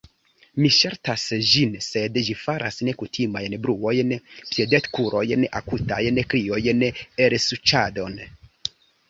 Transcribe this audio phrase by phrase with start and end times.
[0.61, 4.15] Mi ŝaltas ĝin, sed ĝi faras nekutimajn bruojn:
[4.55, 6.83] piedetkurojn, akutajn kriojn,
[7.29, 8.19] elsuĉadon...